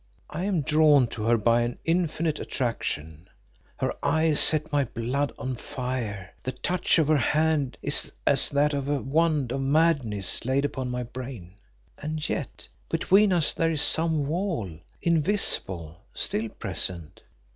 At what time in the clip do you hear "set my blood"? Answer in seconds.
4.39-5.31